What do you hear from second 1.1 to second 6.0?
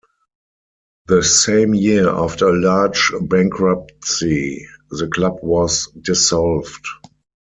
same year, after a large bankruptcy the club was